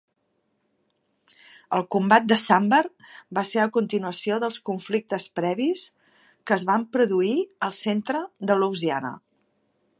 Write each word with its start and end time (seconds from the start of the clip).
El 1.79 1.83
combat 1.95 2.25
de 2.31 2.37
Sandbar 2.43 2.79
van 3.39 3.47
ser 3.51 3.61
a 3.65 3.69
continuació 3.77 4.39
dels 4.45 4.59
conflictes 4.71 5.29
previs 5.41 5.85
que 6.21 6.59
es 6.59 6.67
van 6.73 6.89
produir 6.97 7.37
al 7.69 7.79
centre 7.83 8.27
de 8.51 8.61
Louisiana. 8.65 9.13